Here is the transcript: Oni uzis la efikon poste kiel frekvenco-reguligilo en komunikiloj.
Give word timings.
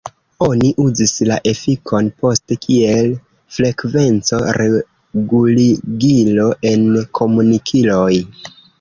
Oni 0.43 0.69
uzis 0.83 1.11
la 1.31 1.37
efikon 1.51 2.09
poste 2.23 2.57
kiel 2.65 3.13
frekvenco-reguligilo 3.59 6.51
en 6.75 6.93
komunikiloj. 7.23 8.13